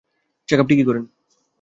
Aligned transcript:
Checkup 0.49 0.67
ঠিকই 0.67 0.85
করেন। 0.85 1.03